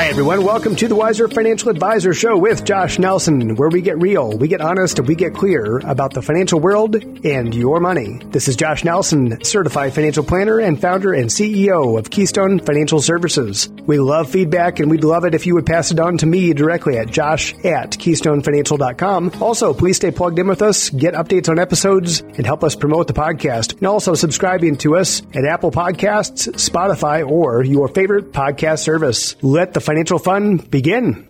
Hi, 0.00 0.06
everyone. 0.06 0.44
Welcome 0.44 0.76
to 0.76 0.88
the 0.88 0.96
Wiser 0.96 1.28
Financial 1.28 1.68
Advisor 1.68 2.14
Show 2.14 2.38
with 2.38 2.64
Josh 2.64 2.98
Nelson, 2.98 3.56
where 3.56 3.68
we 3.68 3.82
get 3.82 4.00
real, 4.00 4.30
we 4.30 4.48
get 4.48 4.62
honest, 4.62 4.98
and 4.98 5.06
we 5.06 5.14
get 5.14 5.34
clear 5.34 5.76
about 5.80 6.14
the 6.14 6.22
financial 6.22 6.58
world 6.58 6.94
and 7.22 7.54
your 7.54 7.80
money. 7.80 8.18
This 8.30 8.48
is 8.48 8.56
Josh 8.56 8.82
Nelson, 8.82 9.44
certified 9.44 9.92
financial 9.92 10.24
planner 10.24 10.58
and 10.58 10.80
founder 10.80 11.12
and 11.12 11.28
CEO 11.28 11.98
of 11.98 12.08
Keystone 12.08 12.60
Financial 12.60 13.02
Services. 13.02 13.68
We 13.84 13.98
love 13.98 14.30
feedback, 14.30 14.80
and 14.80 14.90
we'd 14.90 15.04
love 15.04 15.26
it 15.26 15.34
if 15.34 15.46
you 15.46 15.54
would 15.54 15.66
pass 15.66 15.90
it 15.90 16.00
on 16.00 16.16
to 16.16 16.26
me 16.26 16.54
directly 16.54 16.96
at 16.96 17.10
josh 17.10 17.52
at 17.62 17.90
keystonefinancial.com. 17.90 19.32
Also, 19.42 19.74
please 19.74 19.96
stay 19.96 20.10
plugged 20.10 20.38
in 20.38 20.48
with 20.48 20.62
us, 20.62 20.88
get 20.88 21.12
updates 21.12 21.50
on 21.50 21.58
episodes, 21.58 22.20
and 22.20 22.46
help 22.46 22.64
us 22.64 22.74
promote 22.74 23.06
the 23.06 23.12
podcast. 23.12 23.76
And 23.76 23.86
also 23.86 24.14
subscribing 24.14 24.78
to 24.78 24.96
us 24.96 25.20
at 25.34 25.44
Apple 25.44 25.70
Podcasts, 25.70 26.48
Spotify, 26.54 27.28
or 27.28 27.62
your 27.62 27.88
favorite 27.88 28.32
podcast 28.32 28.78
service. 28.78 29.36
Let 29.42 29.74
the 29.74 29.89
financial 29.90 30.20
fun 30.20 30.56
begin. 30.56 31.26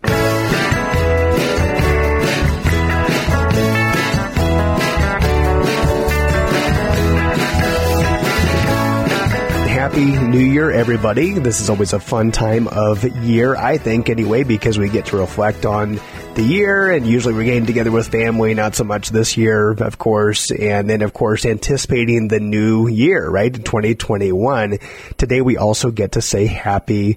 Happy 9.65 10.05
New 10.05 10.38
Year, 10.38 10.71
everybody. 10.71 11.33
This 11.38 11.62
is 11.62 11.71
always 11.71 11.95
a 11.95 12.01
fun 12.01 12.33
time 12.33 12.69
of 12.69 13.02
year, 13.25 13.57
I 13.57 13.79
think, 13.79 14.11
anyway, 14.11 14.45
because 14.45 14.79
we 14.79 14.91
get 14.91 15.07
to 15.07 15.16
reflect 15.16 15.65
on 15.65 15.99
the 16.35 16.43
year 16.43 16.91
and 16.91 17.07
usually 17.07 17.33
we're 17.35 17.45
getting 17.45 17.66
together 17.66 17.91
with 17.91 18.09
family, 18.09 18.52
not 18.55 18.77
so 18.77 18.85
much 18.85 19.09
this 19.09 19.38
year, 19.38 19.71
of 19.71 19.97
course. 19.97 20.51
And 20.51 20.88
then, 20.88 21.01
of 21.01 21.15
course, 21.15 21.47
anticipating 21.47 22.29
the 22.29 22.41
new 22.41 22.88
year, 22.88 23.27
right? 23.29 23.52
2021. 23.52 24.79
Today 25.16 25.41
we 25.41 25.57
also 25.57 25.91
get 25.91 26.13
to 26.13 26.21
say 26.21 26.47
happy 26.47 27.16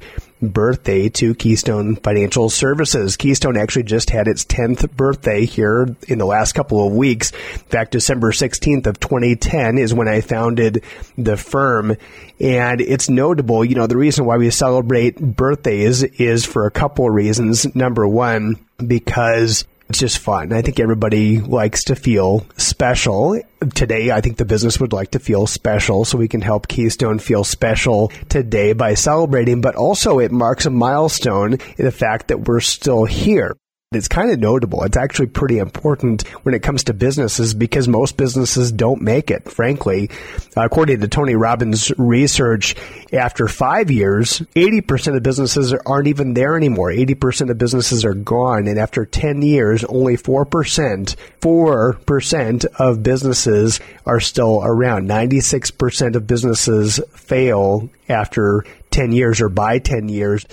birthday 0.51 1.09
to 1.09 1.33
Keystone 1.35 1.95
Financial 1.95 2.49
Services. 2.49 3.17
Keystone 3.17 3.57
actually 3.57 3.83
just 3.83 4.09
had 4.09 4.27
its 4.27 4.45
10th 4.45 4.91
birthday 4.91 5.45
here 5.45 5.95
in 6.07 6.17
the 6.17 6.25
last 6.25 6.53
couple 6.53 6.85
of 6.85 6.93
weeks. 6.93 7.31
In 7.31 7.59
fact, 7.59 7.91
December 7.91 8.31
16th 8.31 8.87
of 8.87 8.99
2010 8.99 9.77
is 9.77 9.93
when 9.93 10.07
I 10.07 10.21
founded 10.21 10.83
the 11.17 11.37
firm. 11.37 11.95
And 12.39 12.81
it's 12.81 13.09
notable, 13.09 13.63
you 13.63 13.75
know, 13.75 13.87
the 13.87 13.97
reason 13.97 14.25
why 14.25 14.37
we 14.37 14.49
celebrate 14.49 15.19
birthdays 15.19 16.03
is 16.03 16.45
for 16.45 16.65
a 16.65 16.71
couple 16.71 17.07
of 17.07 17.13
reasons. 17.13 17.73
Number 17.75 18.07
one, 18.07 18.55
because 18.85 19.65
just 19.99 20.19
fun. 20.19 20.53
I 20.53 20.61
think 20.61 20.79
everybody 20.79 21.39
likes 21.39 21.83
to 21.85 21.95
feel 21.95 22.45
special. 22.57 23.41
Today, 23.75 24.11
I 24.11 24.21
think 24.21 24.37
the 24.37 24.45
business 24.45 24.79
would 24.79 24.93
like 24.93 25.11
to 25.11 25.19
feel 25.19 25.47
special, 25.47 26.05
so 26.05 26.17
we 26.17 26.27
can 26.27 26.41
help 26.41 26.67
Keystone 26.67 27.19
feel 27.19 27.43
special 27.43 28.11
today 28.29 28.73
by 28.73 28.93
celebrating, 28.93 29.61
but 29.61 29.75
also 29.75 30.19
it 30.19 30.31
marks 30.31 30.65
a 30.65 30.69
milestone 30.69 31.53
in 31.53 31.85
the 31.85 31.91
fact 31.91 32.27
that 32.27 32.47
we're 32.47 32.59
still 32.59 33.05
here. 33.05 33.55
It's 33.95 34.07
kind 34.07 34.31
of 34.31 34.39
notable. 34.39 34.83
It's 34.83 34.97
actually 34.97 35.27
pretty 35.27 35.57
important 35.57 36.27
when 36.43 36.53
it 36.55 36.63
comes 36.63 36.83
to 36.85 36.93
businesses 36.93 37.53
because 37.53 37.87
most 37.87 38.17
businesses 38.17 38.71
don't 38.71 39.01
make 39.01 39.31
it, 39.31 39.49
frankly. 39.49 40.09
According 40.55 41.01
to 41.01 41.07
Tony 41.07 41.35
Robbins' 41.35 41.91
research, 41.97 42.75
after 43.11 43.47
five 43.47 43.91
years, 43.91 44.39
80% 44.55 45.15
of 45.15 45.23
businesses 45.23 45.73
aren't 45.73 46.07
even 46.07 46.33
there 46.33 46.55
anymore. 46.55 46.91
80% 46.91 47.49
of 47.49 47.57
businesses 47.57 48.05
are 48.05 48.13
gone. 48.13 48.67
And 48.67 48.79
after 48.79 49.05
10 49.05 49.41
years, 49.41 49.83
only 49.85 50.17
4%, 50.17 51.15
4% 51.41 52.65
of 52.79 53.03
businesses 53.03 53.79
are 54.05 54.19
still 54.19 54.61
around. 54.63 55.09
96% 55.09 56.15
of 56.15 56.27
businesses 56.27 56.99
fail 57.11 57.89
after 58.09 58.65
10 58.93 59.11
years 59.11 59.41
or 59.41 59.49
by 59.49 59.79
10 59.79 60.07
years. 60.07 60.45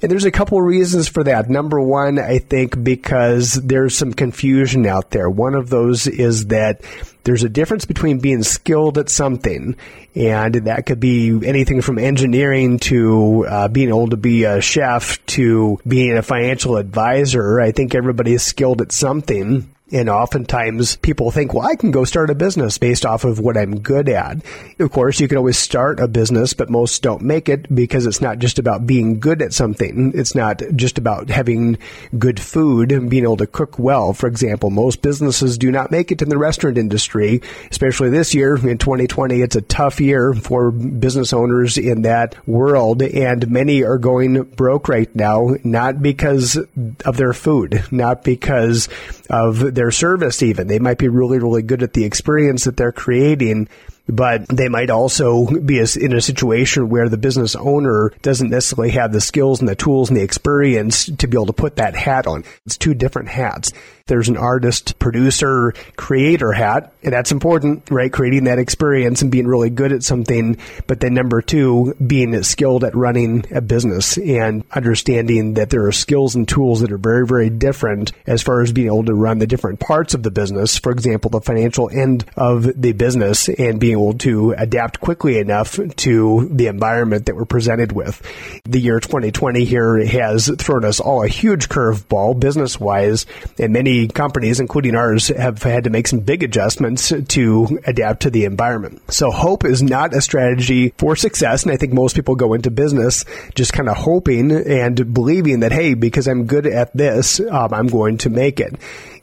And 0.00 0.10
there's 0.10 0.24
a 0.24 0.30
couple 0.30 0.58
of 0.58 0.64
reasons 0.64 1.08
for 1.08 1.24
that. 1.24 1.50
Number 1.50 1.80
one, 1.80 2.18
I 2.18 2.38
think 2.38 2.82
because 2.82 3.54
there's 3.54 3.96
some 3.96 4.12
confusion 4.12 4.86
out 4.86 5.10
there. 5.10 5.28
One 5.28 5.54
of 5.54 5.68
those 5.68 6.06
is 6.06 6.46
that 6.46 6.80
there's 7.24 7.42
a 7.42 7.48
difference 7.48 7.84
between 7.84 8.20
being 8.20 8.42
skilled 8.42 8.96
at 8.96 9.10
something, 9.10 9.76
and 10.14 10.54
that 10.54 10.86
could 10.86 11.00
be 11.00 11.38
anything 11.44 11.82
from 11.82 11.98
engineering 11.98 12.78
to 12.78 13.44
uh, 13.46 13.68
being 13.68 13.88
able 13.88 14.08
to 14.08 14.16
be 14.16 14.44
a 14.44 14.62
chef 14.62 15.24
to 15.26 15.78
being 15.86 16.16
a 16.16 16.22
financial 16.22 16.76
advisor. 16.76 17.60
I 17.60 17.72
think 17.72 17.94
everybody 17.94 18.32
is 18.32 18.42
skilled 18.42 18.80
at 18.80 18.92
something. 18.92 19.68
And 19.90 20.08
oftentimes 20.08 20.96
people 20.96 21.30
think, 21.30 21.54
well, 21.54 21.66
I 21.66 21.76
can 21.76 21.90
go 21.90 22.04
start 22.04 22.30
a 22.30 22.34
business 22.34 22.76
based 22.78 23.06
off 23.06 23.24
of 23.24 23.38
what 23.38 23.56
I'm 23.56 23.80
good 23.80 24.08
at. 24.08 24.38
Of 24.78 24.92
course, 24.92 25.20
you 25.20 25.28
can 25.28 25.38
always 25.38 25.58
start 25.58 25.98
a 26.00 26.08
business, 26.08 26.52
but 26.52 26.70
most 26.70 27.02
don't 27.02 27.22
make 27.22 27.48
it 27.48 27.74
because 27.74 28.06
it's 28.06 28.20
not 28.20 28.38
just 28.38 28.58
about 28.58 28.86
being 28.86 29.18
good 29.18 29.40
at 29.40 29.54
something. 29.54 30.12
It's 30.14 30.34
not 30.34 30.62
just 30.76 30.98
about 30.98 31.30
having 31.30 31.78
good 32.18 32.38
food 32.38 32.92
and 32.92 33.08
being 33.08 33.24
able 33.24 33.38
to 33.38 33.46
cook 33.46 33.78
well. 33.78 34.12
For 34.12 34.26
example, 34.26 34.70
most 34.70 35.02
businesses 35.02 35.56
do 35.56 35.70
not 35.70 35.90
make 35.90 36.12
it 36.12 36.22
in 36.22 36.28
the 36.28 36.38
restaurant 36.38 36.78
industry, 36.78 37.40
especially 37.70 38.10
this 38.10 38.34
year 38.34 38.56
in 38.56 38.78
2020. 38.78 39.40
It's 39.40 39.56
a 39.56 39.62
tough 39.62 40.00
year 40.00 40.34
for 40.34 40.70
business 40.70 41.32
owners 41.32 41.78
in 41.78 42.02
that 42.02 42.36
world 42.46 43.02
and 43.02 43.50
many 43.50 43.82
are 43.82 43.98
going 43.98 44.42
broke 44.42 44.88
right 44.88 45.14
now, 45.14 45.56
not 45.64 46.02
because 46.02 46.56
of 47.04 47.16
their 47.16 47.32
food, 47.32 47.84
not 47.90 48.24
because 48.24 48.88
of 49.30 49.74
their 49.78 49.90
service 49.92 50.42
even. 50.42 50.66
They 50.66 50.80
might 50.80 50.98
be 50.98 51.06
really, 51.06 51.38
really 51.38 51.62
good 51.62 51.84
at 51.84 51.92
the 51.92 52.04
experience 52.04 52.64
that 52.64 52.76
they're 52.76 52.90
creating, 52.90 53.68
but 54.08 54.48
they 54.48 54.68
might 54.68 54.90
also 54.90 55.46
be 55.46 55.78
in 55.78 56.12
a 56.12 56.20
situation 56.20 56.88
where 56.88 57.08
the 57.08 57.18
business 57.18 57.54
owner 57.56 58.12
doesn't 58.22 58.50
necessarily 58.50 58.90
have 58.92 59.12
the 59.12 59.20
skills 59.20 59.60
and 59.60 59.68
the 59.68 59.76
tools 59.76 60.08
and 60.08 60.18
the 60.18 60.22
experience 60.22 61.06
to 61.06 61.26
be 61.26 61.36
able 61.36 61.46
to 61.46 61.52
put 61.52 61.76
that 61.76 61.94
hat 61.94 62.26
on. 62.26 62.44
It's 62.64 62.76
two 62.76 62.94
different 62.94 63.28
hats. 63.28 63.72
There's 64.06 64.30
an 64.30 64.38
artist, 64.38 64.98
producer, 64.98 65.74
creator 65.96 66.52
hat, 66.52 66.94
and 67.02 67.12
that's 67.12 67.30
important, 67.30 67.90
right? 67.90 68.10
Creating 68.10 68.44
that 68.44 68.58
experience 68.58 69.20
and 69.20 69.30
being 69.30 69.46
really 69.46 69.68
good 69.68 69.92
at 69.92 70.02
something. 70.02 70.56
But 70.86 71.00
then 71.00 71.12
number 71.12 71.42
two, 71.42 71.94
being 72.04 72.42
skilled 72.42 72.84
at 72.84 72.96
running 72.96 73.44
a 73.54 73.60
business 73.60 74.16
and 74.16 74.64
understanding 74.72 75.54
that 75.54 75.68
there 75.68 75.86
are 75.86 75.92
skills 75.92 76.34
and 76.34 76.48
tools 76.48 76.80
that 76.80 76.90
are 76.90 76.98
very, 76.98 77.26
very 77.26 77.50
different 77.50 78.12
as 78.26 78.40
far 78.40 78.62
as 78.62 78.72
being 78.72 78.86
able 78.86 79.04
to 79.04 79.14
run 79.14 79.40
the 79.40 79.46
different 79.46 79.78
parts 79.78 80.14
of 80.14 80.22
the 80.22 80.30
business. 80.30 80.78
For 80.78 80.90
example, 80.90 81.30
the 81.30 81.42
financial 81.42 81.90
end 81.90 82.24
of 82.34 82.80
the 82.80 82.92
business 82.92 83.50
and 83.50 83.78
being 83.78 83.97
to 84.18 84.52
adapt 84.52 85.00
quickly 85.00 85.38
enough 85.38 85.78
to 85.96 86.48
the 86.50 86.66
environment 86.66 87.26
that 87.26 87.36
we're 87.36 87.44
presented 87.44 87.92
with. 87.92 88.22
The 88.64 88.80
year 88.80 89.00
2020 89.00 89.64
here 89.64 90.04
has 90.06 90.50
thrown 90.58 90.84
us 90.84 91.00
all 91.00 91.22
a 91.22 91.28
huge 91.28 91.68
curveball 91.68 92.38
business 92.38 92.78
wise, 92.80 93.26
and 93.58 93.72
many 93.72 94.08
companies, 94.08 94.60
including 94.60 94.94
ours, 94.94 95.28
have 95.28 95.62
had 95.62 95.84
to 95.84 95.90
make 95.90 96.08
some 96.08 96.20
big 96.20 96.42
adjustments 96.42 97.12
to 97.28 97.80
adapt 97.86 98.22
to 98.22 98.30
the 98.30 98.44
environment. 98.44 99.02
So 99.12 99.30
hope 99.30 99.64
is 99.64 99.82
not 99.82 100.14
a 100.14 100.20
strategy 100.20 100.94
for 100.98 101.16
success, 101.16 101.64
and 101.64 101.72
I 101.72 101.76
think 101.76 101.92
most 101.92 102.14
people 102.14 102.36
go 102.36 102.54
into 102.54 102.70
business 102.70 103.24
just 103.54 103.72
kind 103.72 103.88
of 103.88 103.96
hoping 103.96 104.52
and 104.52 105.12
believing 105.12 105.60
that, 105.60 105.72
hey, 105.72 105.94
because 105.94 106.28
I'm 106.28 106.46
good 106.46 106.66
at 106.66 106.96
this, 106.96 107.40
um, 107.40 107.72
I'm 107.72 107.88
going 107.88 108.18
to 108.18 108.30
make 108.30 108.60
it. 108.60 108.74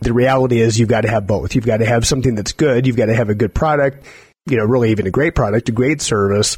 The 0.02 0.14
reality 0.14 0.60
is 0.60 0.80
you've 0.80 0.90
got 0.90 1.02
to 1.02 1.10
have 1.10 1.26
both. 1.26 1.56
You've 1.56 1.66
got 1.66 1.78
to 1.78 1.86
have 1.86 2.06
something 2.06 2.36
that's 2.36 2.52
good. 2.52 2.86
You've 2.86 2.98
got 2.98 3.08
to 3.08 3.16
have 3.16 3.30
a 3.30 3.36
good 3.36 3.54
product 3.54 4.06
you 4.46 4.58
know, 4.58 4.66
really 4.66 4.92
even 4.92 5.08
a 5.08 5.12
great 5.12 5.36
product, 5.36 5.70
a 5.70 5.72
great 5.72 6.02
service 6.02 6.58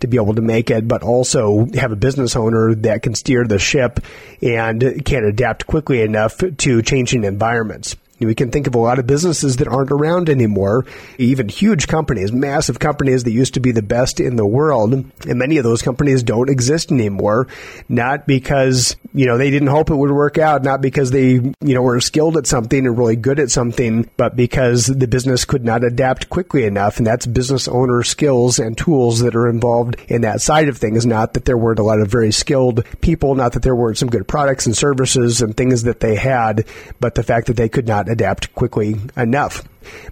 to 0.00 0.06
be 0.06 0.16
able 0.16 0.34
to 0.34 0.42
make 0.42 0.70
it, 0.70 0.86
but 0.86 1.02
also 1.02 1.66
have 1.74 1.92
a 1.92 1.96
business 1.96 2.36
owner 2.36 2.74
that 2.74 3.02
can 3.02 3.14
steer 3.14 3.44
the 3.44 3.58
ship 3.58 4.00
and 4.42 5.04
can 5.04 5.24
adapt 5.24 5.66
quickly 5.66 6.02
enough 6.02 6.42
to 6.58 6.82
changing 6.82 7.24
environments. 7.24 7.96
We 8.18 8.34
can 8.34 8.50
think 8.50 8.66
of 8.66 8.74
a 8.74 8.78
lot 8.78 8.98
of 8.98 9.06
businesses 9.06 9.56
that 9.56 9.68
aren't 9.68 9.90
around 9.90 10.30
anymore, 10.30 10.86
even 11.18 11.48
huge 11.48 11.86
companies, 11.86 12.32
massive 12.32 12.78
companies 12.78 13.24
that 13.24 13.32
used 13.32 13.54
to 13.54 13.60
be 13.60 13.72
the 13.72 13.82
best 13.82 14.20
in 14.20 14.36
the 14.36 14.46
world. 14.46 14.94
And 14.94 15.38
many 15.38 15.58
of 15.58 15.64
those 15.64 15.82
companies 15.82 16.22
don't 16.22 16.48
exist 16.48 16.90
anymore, 16.90 17.46
not 17.88 18.26
because, 18.26 18.96
you 19.12 19.26
know, 19.26 19.36
they 19.36 19.50
didn't 19.50 19.68
hope 19.68 19.90
it 19.90 19.96
would 19.96 20.10
work 20.10 20.38
out, 20.38 20.62
not 20.62 20.80
because 20.80 21.10
they, 21.10 21.32
you 21.32 21.54
know, 21.60 21.82
were 21.82 22.00
skilled 22.00 22.38
at 22.38 22.46
something 22.46 22.86
and 22.86 22.96
really 22.96 23.16
good 23.16 23.38
at 23.38 23.50
something, 23.50 24.08
but 24.16 24.34
because 24.34 24.86
the 24.86 25.06
business 25.06 25.44
could 25.44 25.64
not 25.64 25.84
adapt 25.84 26.30
quickly 26.30 26.64
enough. 26.64 26.96
And 26.96 27.06
that's 27.06 27.26
business 27.26 27.68
owner 27.68 28.02
skills 28.02 28.58
and 28.58 28.78
tools 28.78 29.20
that 29.20 29.36
are 29.36 29.48
involved 29.48 29.96
in 30.08 30.22
that 30.22 30.40
side 30.40 30.68
of 30.68 30.78
things. 30.78 31.04
Not 31.04 31.34
that 31.34 31.44
there 31.44 31.58
weren't 31.58 31.78
a 31.78 31.84
lot 31.84 32.00
of 32.00 32.08
very 32.08 32.32
skilled 32.32 32.82
people, 33.02 33.34
not 33.34 33.52
that 33.52 33.62
there 33.62 33.76
weren't 33.76 33.98
some 33.98 34.08
good 34.08 34.26
products 34.26 34.64
and 34.64 34.76
services 34.76 35.42
and 35.42 35.54
things 35.54 35.82
that 35.82 36.00
they 36.00 36.14
had, 36.14 36.66
but 36.98 37.14
the 37.14 37.22
fact 37.22 37.48
that 37.48 37.56
they 37.56 37.68
could 37.68 37.86
not 37.86 38.05
adapt 38.08 38.54
quickly 38.54 38.96
enough. 39.16 39.62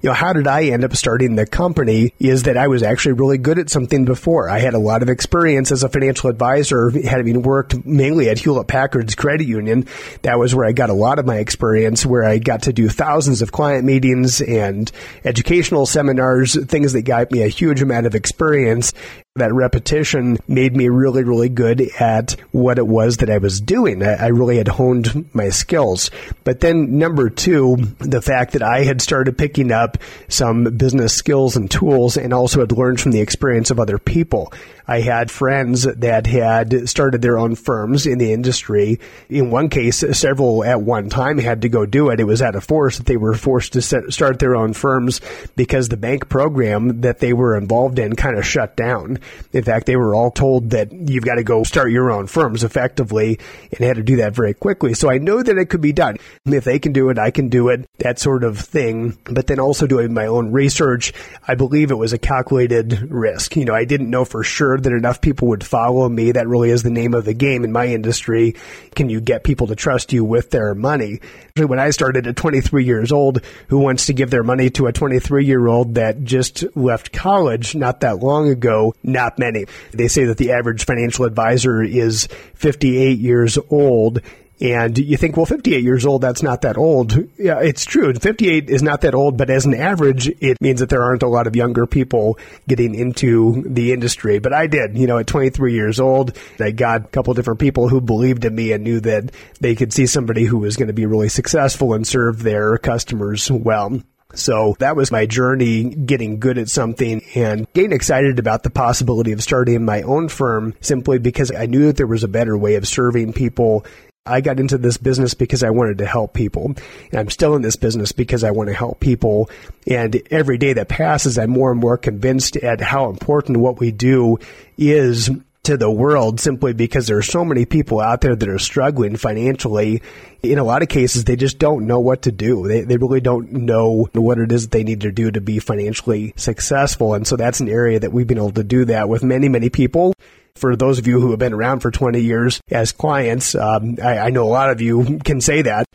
You 0.03 0.11
know, 0.11 0.15
how 0.15 0.33
did 0.33 0.47
I 0.47 0.65
end 0.65 0.85
up 0.85 0.95
starting 0.97 1.35
the 1.35 1.47
company 1.47 2.13
is 2.19 2.45
that 2.45 2.57
I 2.57 2.69
was 2.69 2.83
actually 2.83 3.13
really 3.13 3.39
good 3.39 3.59
at 3.59 3.71
something 3.71 4.05
before. 4.05 4.49
I 4.49 4.59
had 4.59 4.75
a 4.75 4.79
lot 4.79 5.03
of 5.03 5.09
experience 5.09 5.73
as 5.73 5.83
a 5.83 5.89
financial 5.89 6.31
advisor, 6.31 6.91
having 6.91 7.43
worked 7.43 7.85
mainly 7.85 8.29
at 8.29 8.39
Hewlett 8.39 8.69
Packard's 8.69 9.15
credit 9.15 9.47
union. 9.47 9.87
That 10.23 10.39
was 10.39 10.55
where 10.55 10.67
I 10.67 10.73
got 10.73 10.91
a 10.91 10.95
lot 10.95 11.19
of 11.19 11.27
my 11.27 11.37
experience, 11.37 12.05
where 12.05 12.25
I 12.25 12.39
got 12.39 12.63
to 12.63 12.73
do 12.73 12.89
thousands 12.89 13.43
of 13.43 13.53
client 13.53 13.85
meetings 13.85 14.41
and 14.41 14.91
educational 15.25 15.87
seminars, 15.87 16.63
things 16.67 16.93
that 16.93 17.03
got 17.03 17.31
me 17.31 17.43
a 17.43 17.49
huge 17.49 17.83
amount 17.83 18.07
of 18.07 18.15
experience 18.15 18.93
that 19.37 19.53
repetition 19.53 20.39
made 20.47 20.77
me 20.77 20.89
really, 20.89 21.25
really 21.25 21.49
good 21.49 21.81
at 21.99 22.37
what 22.53 22.79
it 22.79 22.87
was 22.87 23.17
that 23.17 23.29
I 23.29 23.39
was 23.39 23.61
doing. 23.61 24.01
I, 24.01 24.29
really 24.29 24.59
had 24.59 24.69
honed 24.69 25.29
my 25.35 25.49
skills. 25.49 26.13
But 26.45 26.61
then 26.61 26.99
number 26.99 27.29
two, 27.31 27.77
the 27.99 28.23
fact 28.23 28.53
that 28.53 28.63
I 28.63 28.85
had 28.85 29.03
started 29.03 29.37
picking 29.37 29.64
up 29.73 29.99
some 30.29 30.65
business 30.77 31.15
skills 31.15 31.57
and 31.57 31.71
tools 31.71 32.17
and 32.17 32.33
also 32.33 32.61
had 32.61 32.73
learned 32.73 33.01
from 33.01 33.13
the 33.13 33.21
experience 33.21 33.71
of 33.71 33.81
other 33.81 33.99
people. 33.99 34.53
I 34.87 35.01
had 35.01 35.31
friends 35.31 35.85
that 35.85 36.27
had 36.27 36.89
started 36.89 37.23
their 37.23 37.39
own 37.39 37.55
firms 37.55 38.07
in 38.07 38.19
the 38.19 38.33
industry. 38.33 39.01
In 39.31 39.51
one 39.51 39.71
case, 39.71 40.05
several 40.13 40.63
at 40.63 40.83
one 40.83 41.09
time 41.09 41.39
had 41.39 41.63
to 41.63 41.71
go 41.71 41.87
do 41.87 42.11
it. 42.11 42.21
It 42.21 42.25
was 42.25 42.43
at 42.43 42.55
a 42.55 42.61
force 42.61 42.99
that 42.99 43.07
they 43.07 43.17
were 43.17 43.35
forced 43.35 43.73
to 43.73 43.83
set, 43.83 44.13
start 44.13 44.39
their 44.39 44.55
own 44.55 44.75
firms 44.75 45.23
because 45.57 45.89
the 45.89 45.97
bank 45.97 46.29
program 46.29 47.01
that 47.01 47.21
they 47.21 47.33
were 47.33 47.57
involved 47.57 47.99
in 47.99 48.15
kind 48.15 48.37
of 48.37 48.45
shut 48.45 48.77
down. 48.77 49.19
In 49.53 49.65
fact, 49.65 49.87
they 49.87 49.97
were 49.97 50.15
all 50.15 50.31
told 50.31 50.71
that 50.71 50.93
you've 50.93 51.25
got 51.25 51.37
to 51.37 51.45
go 51.45 51.65
start 51.65 51.91
your 51.91 52.11
own 52.11 52.27
firms 52.27 52.63
effectively 52.63 53.39
and 53.71 53.81
had 53.81 53.97
to 53.97 54.03
do 54.03 54.17
that 54.17 54.35
very 54.35 54.53
quickly. 54.53 54.93
So 54.93 55.11
I 55.11 55.17
know 55.17 55.43
that 55.43 55.57
it 55.57 55.71
could 55.71 55.81
be 55.81 55.93
done. 55.93 56.19
If 56.45 56.65
they 56.65 56.79
can 56.79 56.93
do 56.93 57.09
it, 57.09 57.19
I 57.19 57.31
can 57.31 57.49
do 57.49 57.71
it, 57.71 57.89
that 57.99 58.19
sort 58.19 58.45
of 58.45 58.59
thing. 58.59 59.17
But 59.25 59.47
then 59.55 59.61
also 59.61 59.87
doing 59.87 60.13
my 60.13 60.27
own 60.27 60.51
research, 60.51 61.13
I 61.47 61.55
believe 61.55 61.93
it 61.93 61.95
was 61.95 62.13
a 62.13 62.19
calculated 62.19 63.09
risk. 63.09 63.55
You 63.55 63.65
know, 63.65 63.75
I 63.75 63.85
didn't 63.85 64.11
know 64.11 64.25
for 64.25 64.43
sure 64.43 64.77
that 64.77 64.93
enough 64.93 65.21
people 65.21 65.49
would 65.49 65.63
follow 65.65 66.09
me. 66.09 66.33
That 66.33 66.49
really 66.49 66.71
is 66.71 66.83
the 66.83 66.91
name 66.91 67.15
of 67.15 67.25
the 67.25 67.35
game 67.35 67.63
in 67.63 67.71
my 67.71 67.87
industry. 67.87 68.57
Can 68.97 69.09
you 69.09 69.21
get 69.21 69.45
people 69.45 69.69
to 69.69 69.77
trust 69.77 70.13
you 70.13 70.25
with 70.25 70.51
their 70.51 70.75
money? 70.75 71.21
When 71.57 71.79
I 71.79 71.91
started 71.91 72.27
at 72.27 72.35
23 72.35 72.85
years 72.85 73.13
old, 73.13 73.43
who 73.69 73.79
wants 73.79 74.07
to 74.07 74.13
give 74.13 74.31
their 74.31 74.43
money 74.43 74.71
to 74.71 74.87
a 74.87 74.93
23 74.93 75.45
year 75.45 75.69
old 75.69 75.95
that 75.95 76.25
just 76.25 76.65
left 76.77 77.13
college 77.13 77.77
not 77.77 78.01
that 78.01 78.19
long 78.19 78.49
ago? 78.49 78.93
Not 79.05 79.39
many. 79.39 79.67
They 79.93 80.09
say 80.09 80.25
that 80.25 80.37
the 80.37 80.51
average 80.51 80.85
financial 80.85 81.27
advisor 81.27 81.81
is 81.81 82.27
58 82.55 83.21
years 83.21 83.57
old 83.71 84.21
and 84.61 84.97
you 84.97 85.17
think, 85.17 85.37
well, 85.37 85.47
58 85.47 85.83
years 85.83 86.07
old, 86.07 86.23
that's 86.23 86.43
not 86.43 86.63
that 86.63 86.79
old. 86.79 87.13
Yeah, 87.37 87.61
it's 87.61 87.85
true. 87.85 88.15
58 88.15 88.71
is 88.71 88.83
not 88.83 89.01
that 89.01 89.15
old, 89.15 89.37
but 89.37 89.51
as 89.51 89.67
an 89.67 89.75
average, 89.75 90.29
it 90.41 90.61
means 90.61 90.81
that 90.81 90.89
there 90.89 91.03
aren't 91.03 91.23
a 91.23 91.29
lot 91.29 91.47
of 91.47 91.57
younger 91.57 91.87
people 91.87 92.39
getting 92.69 92.95
into 92.95 93.65
the 93.67 93.93
industry. 93.93 94.39
But 94.39 94.53
I 94.53 94.67
did, 94.67 94.97
you 94.97 95.07
know, 95.07 95.19
at 95.19 95.27
23 95.27 95.75
years 95.75 95.99
old, 95.99 96.39
I 96.61 96.71
got 96.71 97.05
a 97.05 97.09
couple 97.09 97.35
different 97.35 97.61
people 97.61 97.89
who 97.89 98.01
believed 98.01 98.45
in 98.45 98.55
me 98.55 98.73
and 98.73 98.85
knew 98.85 99.01
that 99.01 99.33
they 99.61 99.75
could 99.75 99.93
see 99.93 100.07
somebody 100.07 100.45
who 100.45 100.59
was 100.59 100.77
going 100.77 100.89
to 100.89 100.95
be 100.95 101.07
really 101.07 101.29
successful 101.29 101.93
and 101.93 102.07
serve 102.07 102.43
their 102.43 102.79
customers 102.79 103.51
well. 103.51 104.01
So 104.35 104.75
that 104.79 104.97
was 104.97 105.13
my 105.13 105.27
journey 105.27 105.85
getting 105.85 106.41
good 106.41 106.59
at 106.59 106.69
something 106.69 107.23
and 107.35 107.73
getting 107.73 107.93
excited 107.93 108.39
about 108.39 108.63
the 108.63 108.71
possibility 108.71 109.33
of 109.33 109.43
starting 109.43 109.85
my 109.85 110.03
own 110.03 110.29
firm 110.29 110.75
simply 110.81 111.19
because 111.19 111.53
I 111.53 111.67
knew 111.67 111.87
that 111.87 111.97
there 111.97 112.07
was 112.07 112.25
a 112.25 112.29
better 112.29 112.57
way 112.59 112.75
of 112.75 112.89
serving 112.89 113.33
people 113.33 113.85
I 114.27 114.41
got 114.41 114.59
into 114.59 114.79
this 114.79 114.97
business 114.97 115.35
because 115.35 115.63
I 115.63 115.69
wanted 115.69 115.99
to 115.99 116.07
help 116.07 116.33
people. 116.33 116.73
And 117.11 117.21
I'm 117.21 117.29
still 117.29 117.57
in 117.57 117.61
this 117.61 117.77
business 117.77 118.13
because 118.13 118.43
I 118.43 118.53
want 118.53 118.69
to 118.69 118.75
help 118.75 118.99
people. 118.99 119.51
And 119.87 120.23
every 120.31 120.57
day 120.57 120.73
that 120.73 120.89
passes, 120.89 121.37
I'm 121.37 121.51
more 121.51 121.71
and 121.71 121.79
more 121.79 121.99
convinced 121.99 122.57
at 122.57 122.81
how 122.81 123.11
important 123.11 123.59
what 123.59 123.81
we 123.81 123.91
do 123.91 124.39
is 124.79 125.29
to 125.65 125.77
the 125.77 125.91
world 125.91 126.41
simply 126.41 126.73
because 126.73 127.07
there 127.07 127.19
are 127.19 127.23
so 127.23 127.45
many 127.45 127.67
people 127.67 128.01
out 128.01 128.23
there 128.23 128.35
that 128.35 128.49
are 128.49 128.59
struggling 128.59 129.17
financially. 129.17 130.01
In 130.43 130.59
a 130.59 130.65
lot 130.65 130.81
of 130.81 130.89
cases, 130.89 131.25
they 131.25 131.37
just 131.37 131.59
don't 131.59 131.87
know 131.87 132.01
what 132.01 132.23
to 132.23 132.33
do. 132.33 132.67
They, 132.67 132.81
they 132.81 132.97
really 132.97 133.21
don't 133.21 133.53
know 133.53 134.09
what 134.15 134.39
it 134.39 134.53
is 134.53 134.63
that 134.63 134.71
they 134.71 134.85
need 134.85 135.03
to 135.03 135.13
do 135.13 135.33
to 135.33 135.41
be 135.43 135.59
financially 135.59 136.33
successful. 136.37 137.13
And 137.13 137.27
so 137.27 137.37
that's 137.37 137.61
an 137.61 137.69
area 137.69 138.01
that 138.01 138.13
we've 138.13 138.27
been 138.27 138.39
able 138.39 138.53
to 138.53 138.65
do 138.65 138.87
that 138.87 139.11
with 139.11 139.23
many, 139.23 139.51
many 139.51 139.69
people 139.69 140.15
for 140.57 140.77
those 140.77 140.99
of 140.99 141.07
you 141.07 141.21
who 141.21 141.31
have 141.31 141.39
been 141.39 141.53
around 141.53 141.81
for 141.81 141.91
20 141.91 142.21
years 142.21 142.61
as 142.71 142.93
clients, 142.93 143.55
um, 143.55 143.99
I, 144.03 144.19
I 144.19 144.31
know 144.31 144.45
a 144.45 144.49
lot 144.49 144.71
of 144.71 144.81
you 144.81 145.19
can 145.25 145.41
say 145.41 145.63
that. 145.63 145.87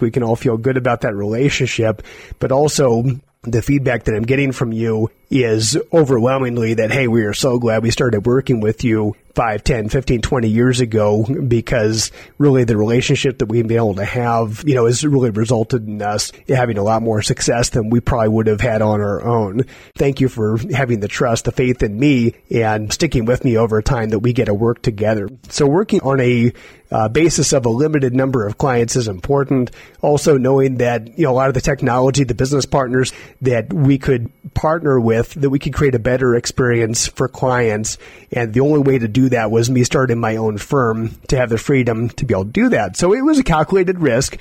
We 0.00 0.10
can 0.10 0.22
all 0.22 0.36
feel 0.36 0.56
good 0.56 0.76
about 0.76 1.02
that 1.02 1.14
relationship, 1.14 2.02
but 2.38 2.52
also 2.52 3.04
the 3.42 3.62
feedback 3.62 4.04
that 4.04 4.14
I'm 4.14 4.24
getting 4.24 4.52
from 4.52 4.72
you 4.72 5.10
is 5.30 5.76
overwhelmingly 5.92 6.74
that, 6.74 6.90
hey, 6.90 7.08
we 7.08 7.24
are 7.24 7.34
so 7.34 7.58
glad 7.58 7.82
we 7.82 7.90
started 7.90 8.26
working 8.26 8.60
with 8.60 8.84
you 8.84 9.14
5, 9.36 9.64
10, 9.64 9.90
15, 9.90 10.22
20 10.22 10.48
years 10.48 10.80
ago 10.80 11.22
because 11.46 12.10
really 12.38 12.64
the 12.64 12.76
relationship 12.76 13.38
that 13.38 13.46
we've 13.46 13.68
been 13.68 13.76
able 13.76 13.94
to 13.94 14.04
have, 14.04 14.64
you 14.66 14.74
know, 14.74 14.86
has 14.86 15.04
really 15.04 15.28
resulted 15.28 15.86
in 15.86 16.00
us 16.00 16.32
having 16.48 16.78
a 16.78 16.82
lot 16.82 17.02
more 17.02 17.20
success 17.20 17.68
than 17.68 17.90
we 17.90 18.00
probably 18.00 18.30
would 18.30 18.46
have 18.46 18.62
had 18.62 18.80
on 18.80 19.02
our 19.02 19.22
own. 19.22 19.64
Thank 19.94 20.22
you 20.22 20.30
for 20.30 20.58
having 20.72 21.00
the 21.00 21.08
trust, 21.08 21.44
the 21.44 21.52
faith 21.52 21.82
in 21.82 22.00
me 22.00 22.34
and 22.50 22.90
sticking 22.90 23.26
with 23.26 23.44
me 23.44 23.58
over 23.58 23.82
time 23.82 24.08
that 24.08 24.20
we 24.20 24.32
get 24.32 24.46
to 24.46 24.54
work 24.54 24.80
together. 24.80 25.28
So 25.50 25.66
working 25.66 26.00
on 26.00 26.18
a 26.18 26.54
uh, 26.90 27.08
basis 27.08 27.52
of 27.52 27.66
a 27.66 27.68
limited 27.68 28.14
number 28.14 28.46
of 28.46 28.56
clients 28.58 28.96
is 28.96 29.08
important. 29.08 29.70
Also 30.00 30.38
knowing 30.38 30.76
that, 30.76 31.18
you 31.18 31.24
know, 31.24 31.32
a 31.32 31.34
lot 31.34 31.48
of 31.48 31.54
the 31.54 31.60
technology, 31.60 32.24
the 32.24 32.34
business 32.34 32.64
partners 32.64 33.12
that 33.42 33.72
we 33.72 33.98
could 33.98 34.30
partner 34.54 34.98
with, 35.16 35.34
that 35.34 35.50
we 35.50 35.58
could 35.58 35.74
create 35.74 35.94
a 35.94 35.98
better 35.98 36.34
experience 36.34 37.06
for 37.06 37.28
clients. 37.28 37.98
And 38.32 38.52
the 38.52 38.60
only 38.60 38.80
way 38.80 38.98
to 38.98 39.08
do 39.08 39.28
that 39.30 39.50
was 39.50 39.70
me 39.70 39.84
starting 39.84 40.20
my 40.20 40.36
own 40.36 40.58
firm 40.58 41.10
to 41.28 41.36
have 41.36 41.50
the 41.50 41.58
freedom 41.58 42.08
to 42.10 42.24
be 42.24 42.34
able 42.34 42.44
to 42.44 42.50
do 42.50 42.68
that. 42.70 42.96
So 42.96 43.12
it 43.12 43.22
was 43.22 43.38
a 43.38 43.44
calculated 43.44 43.98
risk. 43.98 44.38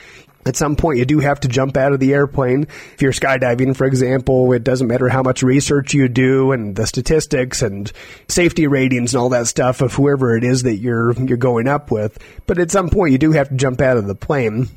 At 0.47 0.55
some 0.55 0.75
point, 0.75 0.99
you 0.99 1.05
do 1.05 1.19
have 1.19 1.39
to 1.39 1.47
jump 1.47 1.75
out 1.75 1.91
of 1.91 1.99
the 1.99 2.13
airplane. 2.13 2.67
If 2.93 3.01
you're 3.01 3.11
skydiving, 3.11 3.75
for 3.75 3.87
example, 3.87 4.53
it 4.53 4.63
doesn't 4.63 4.85
matter 4.85 5.09
how 5.09 5.23
much 5.23 5.41
research 5.41 5.95
you 5.95 6.07
do 6.07 6.51
and 6.51 6.75
the 6.75 6.85
statistics 6.85 7.63
and 7.63 7.91
safety 8.27 8.67
ratings 8.67 9.15
and 9.15 9.21
all 9.21 9.29
that 9.29 9.47
stuff 9.47 9.81
of 9.81 9.93
whoever 9.93 10.37
it 10.37 10.43
is 10.43 10.61
that 10.63 10.75
you're 10.75 11.13
you're 11.13 11.37
going 11.37 11.67
up 11.67 11.89
with. 11.89 12.19
But 12.45 12.59
at 12.59 12.69
some 12.69 12.89
point, 12.89 13.11
you 13.11 13.17
do 13.17 13.31
have 13.31 13.49
to 13.49 13.55
jump 13.55 13.81
out 13.81 13.97
of 13.97 14.05
the 14.05 14.13
plane. 14.13 14.69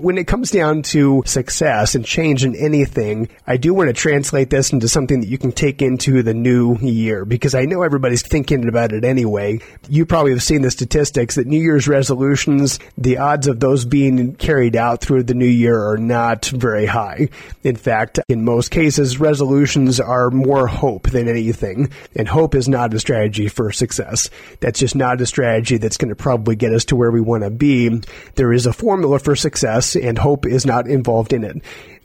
When 0.00 0.16
it 0.16 0.26
comes 0.26 0.50
down 0.50 0.80
to 0.94 1.22
success 1.26 1.94
and 1.94 2.06
change 2.06 2.42
in 2.42 2.56
anything, 2.56 3.28
I 3.46 3.58
do 3.58 3.74
want 3.74 3.88
to 3.88 3.92
translate 3.92 4.48
this 4.48 4.72
into 4.72 4.88
something 4.88 5.20
that 5.20 5.28
you 5.28 5.36
can 5.36 5.52
take 5.52 5.82
into 5.82 6.22
the 6.22 6.32
new 6.32 6.78
year 6.78 7.26
because 7.26 7.54
I 7.54 7.66
know 7.66 7.82
everybody's 7.82 8.22
thinking 8.22 8.66
about 8.66 8.92
it 8.94 9.04
anyway. 9.04 9.60
You 9.90 10.06
probably 10.06 10.30
have 10.30 10.42
seen 10.42 10.62
the 10.62 10.70
statistics 10.70 11.34
that 11.34 11.46
New 11.46 11.60
Year's 11.60 11.86
resolutions, 11.86 12.78
the 12.96 13.18
odds 13.18 13.46
of 13.46 13.60
those 13.60 13.84
being 13.84 14.36
carried 14.36 14.74
out 14.74 15.02
through 15.02 15.24
the 15.24 15.34
new 15.34 15.44
year 15.44 15.78
are 15.78 15.98
not 15.98 16.46
very 16.46 16.86
high. 16.86 17.28
In 17.62 17.76
fact, 17.76 18.20
in 18.26 18.42
most 18.42 18.70
cases, 18.70 19.20
resolutions 19.20 20.00
are 20.00 20.30
more 20.30 20.66
hope 20.66 21.10
than 21.10 21.28
anything, 21.28 21.90
and 22.16 22.26
hope 22.26 22.54
is 22.54 22.70
not 22.70 22.94
a 22.94 23.00
strategy 23.00 23.48
for 23.48 23.70
success. 23.70 24.30
That's 24.60 24.80
just 24.80 24.96
not 24.96 25.20
a 25.20 25.26
strategy 25.26 25.76
that's 25.76 25.98
going 25.98 26.08
to 26.08 26.16
probably 26.16 26.56
get 26.56 26.72
us 26.72 26.86
to 26.86 26.96
where 26.96 27.10
we 27.10 27.20
want 27.20 27.42
to 27.42 27.50
be. 27.50 28.00
There 28.36 28.54
is 28.54 28.64
a 28.64 28.72
formula 28.72 29.18
for 29.18 29.36
success 29.36 29.89
and 29.96 30.18
hope 30.18 30.46
is 30.46 30.66
not 30.66 30.86
involved 30.86 31.32
in 31.32 31.44
it. 31.44 31.62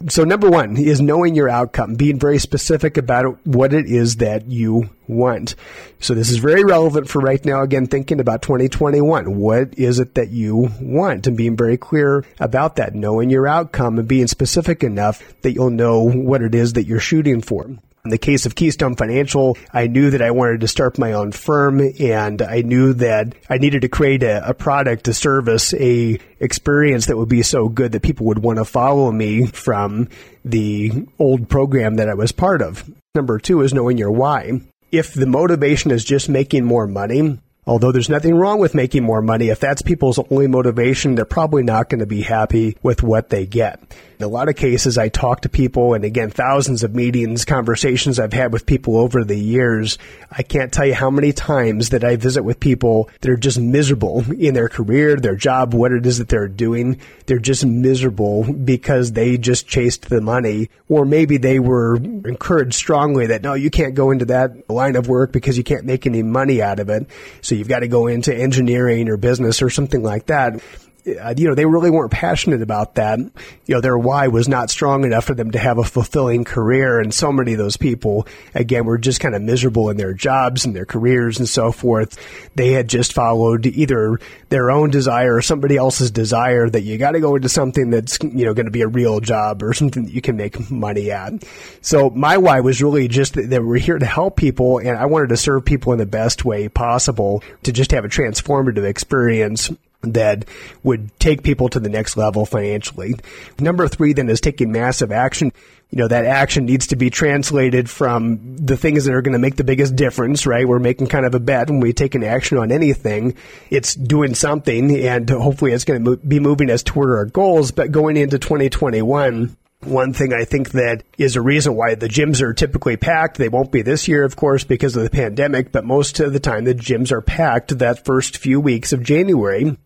So 0.09 0.23
number 0.23 0.49
one 0.49 0.77
is 0.77 0.99
knowing 0.99 1.35
your 1.35 1.49
outcome, 1.49 1.95
being 1.95 2.19
very 2.19 2.37
specific 2.37 2.97
about 2.97 3.37
what 3.45 3.73
it 3.73 3.85
is 3.85 4.17
that 4.17 4.47
you 4.47 4.89
want. 5.07 5.55
So 5.99 6.13
this 6.13 6.29
is 6.29 6.37
very 6.37 6.63
relevant 6.63 7.09
for 7.09 7.19
right 7.19 7.43
now. 7.45 7.61
Again, 7.61 7.87
thinking 7.87 8.19
about 8.19 8.41
2021. 8.41 9.37
What 9.37 9.77
is 9.77 9.99
it 9.99 10.15
that 10.15 10.29
you 10.29 10.69
want 10.81 11.27
and 11.27 11.37
being 11.37 11.55
very 11.55 11.77
clear 11.77 12.25
about 12.39 12.75
that, 12.75 12.93
knowing 12.93 13.29
your 13.29 13.47
outcome 13.47 13.97
and 13.97 14.07
being 14.07 14.27
specific 14.27 14.83
enough 14.83 15.23
that 15.41 15.53
you'll 15.53 15.69
know 15.69 16.01
what 16.01 16.41
it 16.41 16.53
is 16.53 16.73
that 16.73 16.85
you're 16.85 16.99
shooting 16.99 17.41
for. 17.41 17.77
In 18.05 18.11
the 18.11 18.19
case 18.19 18.45
of 18.45 18.53
Keystone 18.53 18.95
Financial, 18.95 19.57
I 19.73 19.87
knew 19.87 20.11
that 20.11 20.21
I 20.21 20.29
wanted 20.29 20.61
to 20.61 20.67
start 20.67 20.99
my 20.99 21.13
own 21.13 21.31
firm 21.31 21.81
and 21.99 22.39
I 22.39 22.61
knew 22.61 22.93
that 22.93 23.33
I 23.49 23.57
needed 23.57 23.81
to 23.81 23.89
create 23.89 24.21
a, 24.21 24.47
a 24.47 24.53
product, 24.53 25.07
a 25.07 25.13
service, 25.13 25.73
a 25.73 26.19
experience 26.39 27.07
that 27.07 27.17
would 27.17 27.29
be 27.29 27.41
so 27.41 27.67
good 27.67 27.93
that 27.93 28.03
people 28.03 28.27
would 28.27 28.43
want 28.43 28.59
to 28.59 28.65
follow 28.65 29.11
me 29.11 29.47
from 29.47 30.09
the 30.43 31.07
old 31.17 31.49
program 31.49 31.95
that 31.95 32.07
I 32.07 32.13
was 32.13 32.31
part 32.31 32.61
of. 32.61 32.87
Number 33.15 33.39
two 33.39 33.61
is 33.61 33.73
knowing 33.73 33.97
your 33.97 34.11
why. 34.11 34.61
If 34.91 35.15
the 35.15 35.25
motivation 35.25 35.89
is 35.89 36.05
just 36.05 36.29
making 36.29 36.63
more 36.63 36.85
money, 36.85 37.39
Although 37.67 37.91
there's 37.91 38.09
nothing 38.09 38.35
wrong 38.35 38.59
with 38.59 38.75
making 38.75 39.03
more 39.03 39.23
money, 39.23 39.49
if 39.49 39.59
that's 39.59 39.81
people's 39.81 40.19
only 40.29 40.45
motivation, 40.45 41.15
they're 41.15 41.25
probably 41.25 41.63
not 41.63 41.89
going 41.89 41.99
to 41.99 42.05
be 42.05 42.21
happy 42.21 42.77
with 42.83 43.01
what 43.01 43.29
they 43.31 43.47
get. 43.47 43.81
In 44.17 44.23
a 44.23 44.29
lot 44.29 44.47
of 44.47 44.55
cases, 44.55 44.97
I 44.97 45.09
talk 45.09 45.41
to 45.41 45.49
people, 45.49 45.93
and 45.93 46.05
again, 46.05 46.29
thousands 46.29 46.83
of 46.83 46.95
meetings, 46.95 47.43
conversations 47.43 48.17
I've 48.17 48.31
had 48.31 48.53
with 48.53 48.65
people 48.65 48.97
over 48.97 49.25
the 49.25 49.37
years. 49.37 49.97
I 50.31 50.41
can't 50.41 50.71
tell 50.71 50.85
you 50.85 50.93
how 50.93 51.09
many 51.09 51.33
times 51.33 51.89
that 51.89 52.05
I 52.05 52.15
visit 52.15 52.43
with 52.43 52.61
people 52.61 53.09
that 53.19 53.29
are 53.29 53.35
just 53.35 53.59
miserable 53.59 54.23
in 54.39 54.53
their 54.53 54.69
career, 54.69 55.17
their 55.17 55.35
job, 55.35 55.73
what 55.73 55.91
it 55.91 56.05
is 56.05 56.19
that 56.19 56.29
they're 56.29 56.47
doing. 56.47 57.01
They're 57.25 57.39
just 57.39 57.65
miserable 57.65 58.43
because 58.53 59.11
they 59.11 59.37
just 59.37 59.67
chased 59.67 60.07
the 60.07 60.21
money, 60.21 60.69
or 60.87 61.03
maybe 61.03 61.35
they 61.35 61.59
were 61.59 61.97
encouraged 61.97 62.75
strongly 62.75 63.27
that 63.27 63.41
no, 63.41 63.53
you 63.53 63.69
can't 63.69 63.95
go 63.95 64.11
into 64.11 64.25
that 64.25 64.69
line 64.69 64.95
of 64.95 65.09
work 65.09 65.33
because 65.33 65.57
you 65.57 65.63
can't 65.65 65.85
make 65.85 66.05
any 66.05 66.23
money 66.23 66.61
out 66.61 66.79
of 66.79 66.89
it. 66.89 67.07
So 67.41 67.53
you've 67.53 67.67
got 67.67 67.79
to 67.79 67.89
go 67.89 68.07
into 68.07 68.33
engineering 68.33 69.09
or 69.09 69.17
business 69.17 69.61
or 69.61 69.69
something 69.69 70.03
like 70.03 70.27
that. 70.27 70.61
Uh, 71.07 71.33
you 71.37 71.47
know, 71.47 71.53
they 71.53 71.65
really 71.65 71.91
weren't 71.91 72.11
passionate 72.11 72.61
about 72.61 72.95
that. 72.95 73.19
You 73.19 73.75
know, 73.75 73.81
their 73.81 73.97
why 73.97 74.27
was 74.27 74.47
not 74.47 74.71
strong 74.71 75.03
enough 75.03 75.25
for 75.25 75.35
them 75.35 75.51
to 75.51 75.59
have 75.59 75.77
a 75.77 75.83
fulfilling 75.83 76.43
career. 76.43 76.99
And 76.99 77.13
so 77.13 77.31
many 77.31 77.51
of 77.53 77.59
those 77.59 77.77
people, 77.77 78.27
again, 78.55 78.85
were 78.85 78.97
just 78.97 79.19
kind 79.19 79.35
of 79.35 79.41
miserable 79.41 79.89
in 79.89 79.97
their 79.97 80.13
jobs 80.13 80.65
and 80.65 80.75
their 80.75 80.85
careers 80.85 81.37
and 81.37 81.47
so 81.47 81.71
forth. 81.71 82.17
They 82.55 82.71
had 82.71 82.87
just 82.87 83.13
followed 83.13 83.67
either 83.67 84.19
their 84.49 84.71
own 84.71 84.89
desire 84.89 85.35
or 85.35 85.41
somebody 85.41 85.77
else's 85.77 86.09
desire 86.09 86.69
that 86.69 86.81
you 86.81 86.97
got 86.97 87.11
to 87.11 87.19
go 87.19 87.35
into 87.35 87.49
something 87.49 87.91
that's, 87.91 88.17
you 88.23 88.45
know, 88.45 88.53
going 88.53 88.65
to 88.65 88.71
be 88.71 88.81
a 88.81 88.87
real 88.87 89.19
job 89.19 89.61
or 89.61 89.73
something 89.73 90.05
that 90.05 90.13
you 90.13 90.21
can 90.21 90.37
make 90.37 90.71
money 90.71 91.11
at. 91.11 91.33
So 91.81 92.09
my 92.09 92.37
why 92.37 92.61
was 92.61 92.81
really 92.81 93.07
just 93.07 93.35
that, 93.35 93.49
that 93.51 93.63
we're 93.63 93.77
here 93.77 93.99
to 93.99 94.05
help 94.05 94.37
people 94.37 94.79
and 94.79 94.97
I 94.97 95.05
wanted 95.05 95.29
to 95.29 95.37
serve 95.37 95.65
people 95.65 95.93
in 95.93 95.99
the 95.99 96.05
best 96.05 96.45
way 96.45 96.67
possible 96.67 97.43
to 97.63 97.71
just 97.71 97.91
have 97.91 98.05
a 98.05 98.09
transformative 98.09 98.85
experience 98.85 99.71
that 100.13 100.45
would 100.83 101.17
take 101.19 101.43
people 101.43 101.69
to 101.69 101.79
the 101.79 101.89
next 101.89 102.17
level 102.17 102.45
financially. 102.45 103.15
Number 103.59 103.87
three 103.87 104.13
then 104.13 104.29
is 104.29 104.41
taking 104.41 104.71
massive 104.71 105.11
action. 105.11 105.51
You 105.91 105.99
know, 105.99 106.07
that 106.07 106.25
action 106.25 106.65
needs 106.65 106.87
to 106.87 106.95
be 106.95 107.09
translated 107.09 107.89
from 107.89 108.57
the 108.57 108.75
things 108.75 109.05
that 109.05 109.13
are 109.13 109.21
going 109.21 109.33
to 109.33 109.39
make 109.39 109.55
the 109.55 109.63
biggest 109.63 109.95
difference, 109.95 110.45
right? 110.45 110.67
We're 110.67 110.79
making 110.79 111.07
kind 111.07 111.25
of 111.25 111.35
a 111.35 111.39
bet 111.39 111.69
when 111.69 111.79
we 111.79 111.93
take 111.93 112.15
an 112.15 112.23
action 112.23 112.57
on 112.57 112.71
anything. 112.71 113.35
It's 113.69 113.93
doing 113.93 114.35
something 114.35 114.95
and 114.95 115.29
hopefully 115.29 115.71
it's 115.71 115.85
going 115.85 116.03
to 116.03 116.17
be 116.17 116.39
moving 116.39 116.71
us 116.71 116.83
toward 116.83 117.11
our 117.11 117.25
goals. 117.25 117.71
But 117.71 117.91
going 117.91 118.17
into 118.17 118.39
2021, 118.39 119.55
one 119.85 120.13
thing 120.13 120.33
I 120.33 120.45
think 120.45 120.71
that 120.71 121.03
is 121.17 121.35
a 121.35 121.41
reason 121.41 121.75
why 121.75 121.95
the 121.95 122.07
gyms 122.07 122.41
are 122.41 122.53
typically 122.53 122.97
packed. 122.97 123.37
They 123.37 123.49
won't 123.49 123.71
be 123.71 123.81
this 123.81 124.07
year, 124.07 124.23
of 124.23 124.35
course, 124.35 124.63
because 124.63 124.95
of 124.95 125.03
the 125.03 125.09
pandemic, 125.09 125.71
but 125.71 125.85
most 125.85 126.19
of 126.19 126.33
the 126.33 126.39
time 126.39 126.63
the 126.63 126.75
gyms 126.75 127.11
are 127.11 127.21
packed 127.21 127.77
that 127.79 128.05
first 128.05 128.37
few 128.37 128.59
weeks 128.59 128.93
of 128.93 129.03
January 129.03 129.77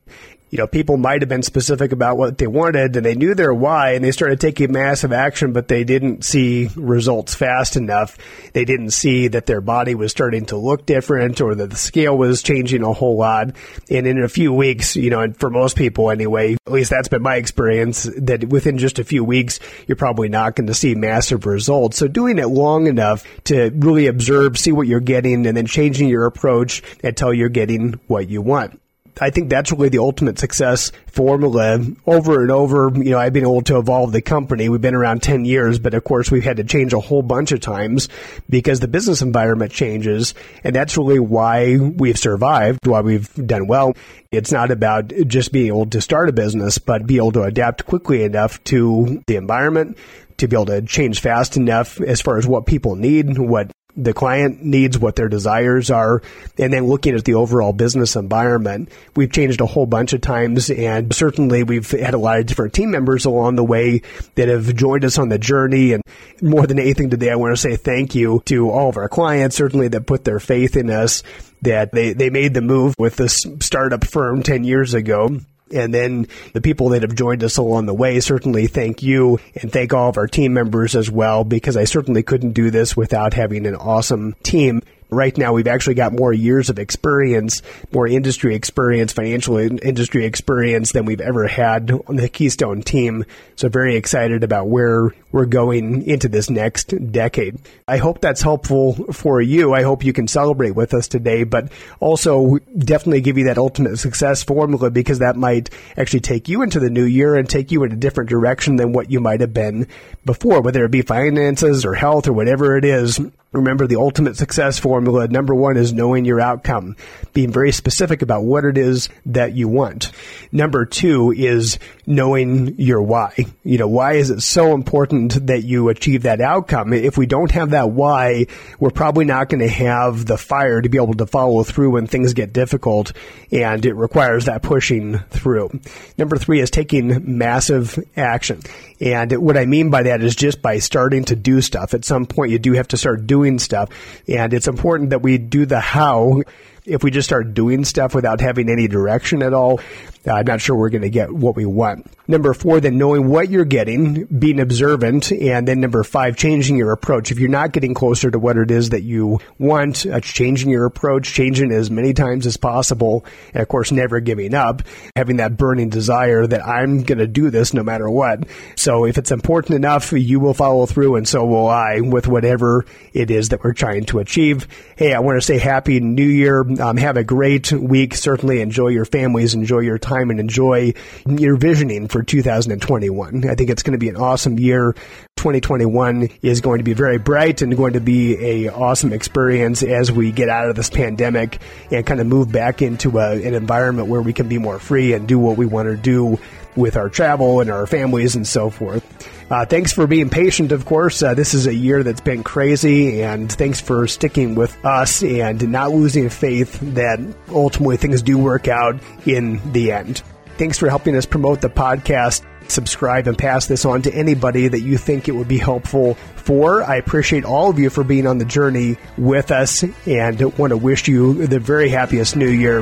you 0.50 0.58
know, 0.58 0.68
people 0.68 0.98
might 0.98 1.22
have 1.22 1.30
been 1.30 1.44
specific 1.44 1.92
about 1.92 2.18
what 2.18 2.38
they 2.38 2.48
wanted 2.48 2.96
and 2.96 3.06
they 3.06 3.14
knew 3.14 3.36
their 3.36 3.54
why 3.54 3.92
and 3.92 4.04
they 4.04 4.12
started 4.12 4.40
taking 4.40 4.72
massive 4.72 5.14
action, 5.14 5.54
but 5.54 5.68
they 5.68 5.84
didn't 5.84 6.24
see 6.24 6.70
results 6.76 7.36
fast 7.36 7.76
enough. 7.76 8.18
They 8.54 8.66
didn't 8.66 8.92
see 8.92 9.28
that 9.30 9.46
their 9.46 9.62
body 9.62 9.94
was 9.94 10.12
starting 10.12 10.46
to 10.48 10.58
look 10.58 10.86
different 10.86 11.40
or 11.40 11.54
that 11.54 11.70
the 11.70 11.76
scale 11.76 12.18
was 12.18 12.42
changing 12.42 12.84
a 12.84 12.94
whole 12.94 13.18
lot. 13.18 13.56
And 13.90 14.08
in 14.08 14.24
a 14.24 14.30
few 14.30 14.52
weeks, 14.52 14.96
you 14.96 15.12
know, 15.12 15.22
and 15.22 15.38
for 15.38 15.52
most 15.52 15.78
people 15.78 16.10
anyway, 16.10 16.54
at 16.66 16.72
least 16.72 16.90
that's 16.90 17.08
been 17.08 17.22
my 17.22 17.36
experience, 17.36 18.10
that 18.18 18.50
within 18.50 18.80
just 18.80 18.98
a 18.98 19.04
few 19.04 19.24
weeks, 19.24 19.60
you're 19.88 19.96
probably 19.96 20.30
not 20.30 20.56
going 20.56 20.68
to 20.68 20.74
see 20.74 20.96
massive 20.96 21.46
results. 21.46 21.98
So 21.98 22.08
doing 22.08 22.40
it 22.40 22.48
long 22.48 22.88
enough 22.88 23.24
to 23.46 23.70
really 23.76 24.08
observe, 24.08 24.58
see 24.58 24.72
what 24.72 24.88
you're 24.88 25.00
getting, 25.00 25.46
and 25.46 25.56
then 25.56 25.68
changing 25.68 26.10
your 26.10 26.26
approach 26.26 26.82
until 27.04 27.34
you're 27.34 27.50
getting 27.50 28.00
what 28.08 28.30
you 28.30 28.42
want. 28.42 28.80
I 29.20 29.30
think 29.30 29.50
that's 29.50 29.72
really 29.72 29.90
the 29.90 30.00
ultimate 30.00 30.40
success 30.40 30.92
formula 31.08 31.80
over 32.06 32.42
and 32.42 32.52
over. 32.52 32.92
You 32.96 33.12
know, 33.12 33.20
I've 33.20 33.34
been 33.34 33.44
able 33.44 33.62
to 33.64 33.78
evolve 33.78 34.12
the 34.12 34.22
company. 34.22 34.70
We've 34.70 34.82
been 34.82 34.96
around 34.96 35.22
10 35.22 35.46
years, 35.46 35.80
but 35.80 35.94
of 35.94 36.04
course 36.04 36.32
we've 36.32 36.44
had 36.44 36.58
to 36.58 36.64
change 36.64 36.94
a 36.94 37.00
whole 37.00 37.22
bunch 37.22 37.52
of 37.52 37.60
times 37.60 38.10
because 38.50 38.80
the 38.80 38.88
business 38.88 39.22
environment 39.22 39.72
changes. 39.72 40.34
And 40.64 40.76
that's 40.76 40.98
really 40.98 41.20
why 41.20 41.78
we've 41.78 42.18
survived, 42.18 42.86
why 42.86 43.02
we've 43.02 43.34
done 43.34 43.68
well. 43.68 43.94
It's 44.32 44.52
not 44.52 44.72
about 44.72 45.12
just 45.28 45.52
being 45.52 45.68
able 45.68 45.88
to 45.88 46.02
start 46.02 46.30
a 46.30 46.34
business, 46.34 46.78
but 46.78 47.08
be 47.08 47.18
able 47.18 47.32
to 47.34 47.44
adapt 47.44 47.86
quickly 47.86 48.24
enough 48.24 48.64
to 48.66 49.24
the 49.28 49.36
environment, 49.36 49.98
to 50.38 50.48
be 50.48 50.56
able 50.56 50.68
to 50.68 50.82
change 50.84 51.20
fast 51.20 51.58
enough 51.58 52.00
as 52.02 52.22
far 52.22 52.38
as 52.38 52.48
what 52.48 52.66
people 52.66 52.96
need, 52.96 53.38
what 53.38 53.72
the 54.04 54.14
client 54.14 54.64
needs, 54.64 54.98
what 54.98 55.16
their 55.16 55.30
desires 55.30 55.92
are, 55.92 56.22
and 56.58 56.72
then 56.72 56.88
looking 56.88 57.16
at 57.16 57.26
the 57.26 57.36
overall 57.36 57.74
business 57.74 58.16
environment. 58.16 58.90
We've 59.16 59.32
changed 59.32 59.62
a 59.62 59.66
whole 59.66 59.86
bunch 59.86 60.14
of 60.14 60.22
times, 60.22 60.70
and 60.70 61.14
certainly 61.14 61.64
we've 61.64 61.90
had 61.92 62.14
a 62.14 62.18
lot 62.18 62.40
of 62.40 62.46
different 62.46 62.74
team 62.74 62.92
members 62.92 63.26
along 63.26 63.56
the 63.56 63.64
way 63.64 64.02
that 64.36 64.48
have 64.48 64.76
joined 64.76 65.06
us 65.06 65.18
on 65.18 65.30
the 65.30 65.38
journey. 65.38 65.94
And 65.94 66.04
more 66.42 66.66
than 66.66 66.80
anything 66.80 67.10
today, 67.10 67.32
I 67.32 67.36
want 67.36 67.56
to 67.56 67.62
say 67.62 67.76
thank 67.76 68.16
you 68.16 68.42
to 68.46 68.70
all 68.70 68.90
of 68.90 68.98
our 68.98 69.10
clients, 69.10 69.56
certainly 69.56 69.88
that 69.90 70.08
put 70.08 70.24
their 70.24 70.40
faith 70.40 70.76
in 70.76 70.90
us, 70.90 71.24
that 71.62 71.92
they, 71.92 72.14
they 72.14 72.30
made 72.30 72.54
the 72.54 72.62
move 72.62 72.96
with 72.98 73.18
this 73.18 73.46
startup 73.60 74.06
firm 74.06 74.44
10 74.44 74.64
years 74.64 74.94
ago 74.94 75.40
and 75.74 75.94
then 75.94 76.28
the 76.54 76.62
people 76.62 76.90
that 76.90 77.02
have 77.02 77.16
joined 77.16 77.44
us 77.44 77.58
along 77.58 77.86
the 77.86 77.94
way, 77.94 78.20
certainly 78.20 78.68
thank 78.68 79.04
you 79.04 79.40
and 79.56 79.72
thank 79.72 79.94
all 79.94 80.10
of 80.10 80.18
our 80.18 80.28
team 80.28 80.54
members 80.54 80.96
as 80.96 81.10
well, 81.10 81.44
because 81.44 81.78
I 81.78 81.84
certainly 81.84 82.24
couldn't 82.24 82.54
do 82.54 82.72
this 82.72 82.96
without 82.98 83.34
having 83.34 83.66
an 83.66 83.76
awesome 83.76 84.36
team 84.44 84.82
right 85.10 85.38
now 85.38 85.54
we've 85.54 85.68
actually 85.68 85.96
got 85.96 86.14
more 86.14 86.34
years 86.34 86.70
of 86.70 86.80
experience, 86.80 87.62
more 87.92 88.08
industry 88.08 88.56
experience, 88.56 89.12
financial 89.14 89.58
industry 89.58 90.26
experience 90.26 90.92
than 90.92 91.06
we've 91.06 91.22
ever 91.22 91.48
had 91.48 91.92
on 92.08 92.16
the 92.16 92.30
Keystone 92.30 92.82
team. 92.82 93.26
So 93.56 93.70
very 93.70 93.96
excited 93.96 94.44
about 94.44 94.68
where 94.68 95.14
we're 95.32 95.46
going 95.46 96.08
into 96.08 96.28
this 96.28 96.50
next 96.50 96.94
decade. 97.12 97.60
I 97.88 97.98
hope 97.98 98.22
that's 98.22 98.42
helpful 98.42 98.94
for 99.12 99.42
you. 99.42 99.74
I 99.74 99.84
hope 99.84 100.04
you 100.04 100.14
can 100.14 100.28
celebrate 100.28 100.72
with 100.72 100.94
us 100.94 101.08
today, 101.08 101.44
but 101.44 101.72
also 102.00 102.58
definitely 102.78 103.22
give 103.22 103.38
you 103.38 103.46
that 103.46 103.58
ultimate 103.58 103.98
success 103.98 104.44
formula 104.44 104.90
because 104.90 105.20
that 105.20 105.36
might 105.36 105.70
actually 105.98 106.22
take 106.22 106.48
you 106.48 106.62
into 106.62 106.80
the 106.80 106.90
new 106.90 107.04
year 107.04 107.36
and 107.36 107.50
take 107.50 107.72
you 107.72 107.84
in 107.84 107.92
a 107.92 107.96
different 107.96 108.30
direction 108.30 108.76
than 108.78 108.94
what 108.94 109.12
you 109.12 109.20
might 109.20 109.42
have 109.42 109.54
been 109.54 109.88
before, 110.26 110.62
whether 110.62 110.86
it 110.86 110.92
be 110.92 111.02
finances 111.02 111.86
or 111.86 111.94
health 111.94 112.28
or 112.28 112.34
whatever 112.34 112.78
it 112.78 112.86
is. 112.86 113.20
Remember 113.52 113.88
the 113.88 113.96
ultimate 113.96 114.38
success 114.38 114.78
formula. 114.78 115.28
Number 115.28 115.56
one 115.56 115.76
is 115.76 115.92
knowing 115.92 116.24
your 116.24 116.40
outcome, 116.40 116.96
being 117.34 117.52
very 117.52 117.72
specific 117.72 118.22
about 118.22 118.44
what 118.44 118.64
it 118.64 118.78
is 118.78 119.10
that 119.26 119.54
you 119.54 119.68
want. 119.68 120.12
Number 120.52 120.86
two 120.86 121.32
is 121.32 121.80
knowing 122.06 122.80
your 122.80 123.02
why. 123.02 123.34
You 123.64 123.80
know, 123.80 123.88
why 123.88 124.14
is 124.14 124.30
it 124.30 124.42
so 124.42 124.76
important 124.76 125.48
that 125.48 125.64
you 125.64 125.90
achieve 125.90 126.24
that 126.24 126.42
outcome? 126.42 126.94
If 126.94 127.18
we 127.18 127.26
don't 127.26 127.50
have 127.50 127.72
that 127.72 127.90
why, 127.90 128.46
we're 128.80 128.92
probably 128.92 129.26
not 129.26 129.50
going 129.50 129.62
to 129.62 129.68
have 129.68 130.28
the 130.28 130.38
fire 130.38 130.80
to 130.80 130.90
be 130.90 131.00
able 131.00 131.16
to 131.16 131.26
follow 131.26 131.64
through 131.64 131.90
when 131.92 132.06
things 132.06 132.36
get 132.36 132.54
difficult 132.54 133.14
and 133.52 133.84
it 133.84 133.94
requires 133.94 134.46
that 134.46 134.62
pushing 134.62 135.18
through. 135.32 135.72
Number 136.20 136.38
three 136.38 136.60
is 136.60 136.70
taking 136.70 137.38
massive 137.40 137.98
action. 138.16 138.62
And 139.02 139.32
what 139.42 139.58
I 139.58 139.66
mean 139.66 139.90
by 139.90 140.04
that 140.04 140.22
is 140.22 140.36
just 140.36 140.62
by 140.62 140.80
starting 140.80 141.24
to 141.26 141.36
do 141.36 141.62
stuff. 141.62 141.94
At 141.94 142.06
some 142.06 142.26
point, 142.26 142.52
you 142.52 142.60
do 142.60 142.74
have 142.74 142.90
to 142.90 142.98
start 142.98 143.26
doing 143.26 143.39
stuff. 143.60 143.90
And 144.28 144.54
it's 144.54 144.68
important 144.68 145.12
that 145.12 145.22
we 145.22 145.38
do 145.38 145.66
the 145.66 145.80
how 145.80 146.44
if 146.86 147.04
we 147.04 147.12
just 147.12 147.28
start 147.28 147.54
doing 147.54 147.86
stuff 147.86 148.16
without 148.16 148.42
having 148.42 148.70
any 148.70 148.88
direction 148.88 149.44
at 149.44 149.54
all, 149.54 149.80
uh, 150.28 150.34
I'm 150.34 150.46
not 150.46 150.62
sure 150.62 150.76
we're 150.76 150.90
going 150.90 151.04
to 151.04 151.10
get 151.10 151.32
what 151.32 151.56
we 151.56 151.66
want. 151.66 152.08
Number 152.30 152.54
four, 152.54 152.80
then 152.80 153.00
knowing 153.00 153.28
what 153.28 153.50
you're 153.50 153.66
getting, 153.66 154.26
being 154.26 154.60
observant, 154.60 155.32
and 155.32 155.68
then 155.68 155.80
number 155.80 156.04
five, 156.04 156.38
changing 156.38 156.78
your 156.78 156.92
approach. 156.92 157.32
If 157.32 157.40
you're 157.40 157.50
not 157.50 157.72
getting 157.72 157.96
closer 157.96 158.30
to 158.30 158.38
what 158.38 158.56
it 158.56 158.70
is 158.70 158.92
that 158.92 159.02
you 159.02 159.40
want, 159.58 160.06
uh, 160.06 160.20
changing 160.20 160.70
your 160.70 160.86
approach, 160.86 161.34
changing 161.34 161.72
as 161.72 161.90
many 161.90 162.14
times 162.14 162.46
as 162.46 162.56
possible, 162.56 163.26
and 163.56 163.64
of 163.64 163.68
course, 163.68 163.92
never 163.92 164.20
giving 164.20 164.54
up, 164.54 164.84
having 165.16 165.38
that 165.38 165.58
burning 165.58 165.90
desire 165.90 166.46
that 166.46 166.64
I'm 166.64 167.02
going 167.02 167.18
to 167.18 167.26
do 167.26 167.50
this 167.50 167.74
no 167.74 167.82
matter 167.82 168.08
what. 168.08 168.44
So 168.76 169.06
if 169.06 169.18
it's 169.18 169.32
important 169.32 169.76
enough, 169.76 170.12
you 170.12 170.40
will 170.40 170.54
follow 170.54 170.86
through, 170.86 171.16
and 171.16 171.28
so 171.28 171.44
will 171.44 171.68
I 171.68 172.00
with 172.02 172.28
whatever 172.28 172.86
it 173.12 173.32
is 173.32 173.50
that 173.50 173.64
we're 173.64 173.74
trying 173.74 174.06
to 174.06 174.20
achieve. 174.20 174.68
Hey, 174.98 175.16
I 175.16 175.20
want 175.22 175.38
to 175.38 175.42
say 175.42 175.58
Happy 175.58 176.00
New 176.00 176.28
Year. 176.28 176.60
Um, 176.80 176.98
have 176.98 177.18
a 177.18 177.24
great 177.24 177.72
week. 177.72 178.14
Certainly 178.14 178.62
enjoy 178.62 178.90
your 178.90 179.06
families, 179.06 179.56
enjoy 179.56 179.80
your 179.80 179.98
time, 179.98 180.30
and 180.30 180.40
enjoy 180.40 180.94
your 181.26 181.58
visioning 181.58 182.08
for 182.20 182.26
2021. 182.26 183.50
I 183.50 183.56
think 183.56 183.70
it's 183.70 183.82
going 183.82 183.94
to 183.94 183.98
be 183.98 184.10
an 184.10 184.18
awesome 184.18 184.60
year. 184.60 184.94
2021 185.38 186.30
is 186.42 186.60
going 186.60 186.80
to 186.80 186.84
be 186.84 186.94
very 186.94 187.18
bright 187.18 187.62
and 187.62 187.76
going 187.78 187.94
to 187.94 188.02
be 188.02 188.66
a 188.66 188.74
awesome 188.74 189.14
experience 189.14 189.84
as 189.84 190.12
we 190.12 190.34
get 190.34 190.50
out 190.50 190.70
of 190.70 190.76
this 190.76 190.90
pandemic 190.90 191.62
and 191.92 192.06
kind 192.06 192.20
of 192.20 192.28
move 192.28 192.52
back 192.52 192.82
into 192.82 193.20
a, 193.20 193.42
an 193.42 193.54
environment 193.54 194.10
where 194.10 194.22
we 194.22 194.34
can 194.34 194.50
be 194.50 194.58
more 194.58 194.80
free 194.80 195.14
and 195.14 195.30
do 195.30 195.40
what 195.40 195.56
we 195.56 195.66
want 195.66 195.88
to 195.88 195.96
do 195.96 196.38
with 196.76 196.98
our 196.98 197.08
travel 197.08 197.62
and 197.62 197.70
our 197.70 197.88
families 197.88 198.36
and 198.36 198.46
so 198.46 198.70
forth. 198.70 199.04
Uh, 199.50 199.66
thanks 199.66 199.94
for 199.94 200.06
being 200.06 200.30
patient, 200.30 200.74
of 200.74 200.86
course. 200.86 201.24
Uh, 201.24 201.34
this 201.34 201.54
is 201.54 201.68
a 201.68 201.74
year 201.74 202.04
that's 202.04 202.22
been 202.22 202.44
crazy, 202.44 203.24
and 203.24 203.52
thanks 203.52 203.80
for 203.80 204.08
sticking 204.08 204.56
with 204.56 204.78
us 204.86 205.24
and 205.24 205.72
not 205.72 205.92
losing 205.92 206.30
faith 206.30 206.80
that 206.82 207.20
ultimately 207.50 207.98
things 207.98 208.22
do 208.22 208.38
work 208.38 208.68
out 208.68 209.00
in 209.26 209.60
the 209.72 209.94
end. 209.94 210.22
Thanks 210.60 210.78
for 210.78 210.90
helping 210.90 211.16
us 211.16 211.26
promote 211.26 211.62
the 211.62 211.70
podcast. 211.70 212.46
Subscribe 212.68 213.28
and 213.28 213.38
pass 213.38 213.68
this 213.68 213.86
on 213.86 214.02
to 214.02 214.14
anybody 214.14 214.68
that 214.68 214.82
you 214.82 214.98
think 214.98 215.30
it 215.30 215.32
would 215.32 215.48
be 215.48 215.58
helpful 215.58 216.16
for. 216.36 216.84
I 216.84 216.98
appreciate 216.98 217.46
all 217.46 217.70
of 217.70 217.80
you 217.80 217.90
for 217.90 218.04
being 218.04 218.28
on 218.28 218.40
the 218.40 218.46
journey 218.46 218.98
with 219.18 219.52
us 219.52 219.86
and 220.06 220.58
want 220.58 220.72
to 220.72 220.78
wish 220.78 221.08
you 221.08 221.48
the 221.48 221.60
very 221.60 221.88
happiest 221.88 222.36
new 222.36 222.50
year. 222.50 222.82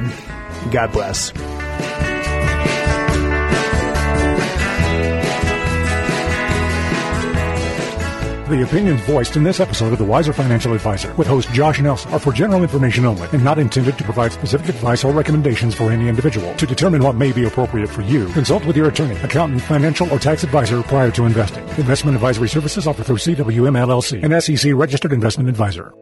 God 0.72 0.92
bless. 0.92 1.32
The 8.48 8.64
opinions 8.64 9.02
voiced 9.02 9.36
in 9.36 9.44
this 9.44 9.60
episode 9.60 9.92
of 9.92 9.98
The 10.00 10.06
Wiser 10.06 10.32
Financial 10.32 10.72
Advisor 10.72 11.14
with 11.16 11.28
host 11.28 11.52
Josh 11.52 11.82
Nelson 11.82 12.14
are 12.14 12.20
for 12.20 12.32
general 12.32 12.64
information 12.64 13.06
only 13.06 13.28
and 13.34 13.44
not 13.44 13.60
intended 13.60 13.98
to 13.98 14.06
provide 14.06 14.32
specific 14.32 14.70
advice 14.70 15.04
or 15.04 15.12
recommendations 15.12 15.76
for 15.76 15.92
any 15.92 16.08
individual. 16.08 16.56
To 16.56 16.66
determine 16.66 17.04
what 17.04 17.18
may 17.18 17.34
be 17.34 17.44
appropriate 17.44 17.90
for 17.90 18.04
you, 18.04 18.30
consult 18.30 18.66
with 18.66 18.78
your 18.78 18.88
attorney, 18.88 19.18
accountant, 19.18 19.62
financial, 19.64 20.10
or 20.14 20.18
tax 20.18 20.46
advisor 20.46 20.82
prior 20.82 21.12
to 21.12 21.26
investing. 21.26 21.68
Investment 21.78 22.16
advisory 22.16 22.48
services 22.48 22.88
offered 22.88 23.06
through 23.06 23.18
CWM 23.18 23.76
LLC, 23.78 24.24
an 24.24 24.40
SEC 24.40 24.74
registered 24.74 25.12
investment 25.12 25.50
advisor. 25.50 25.94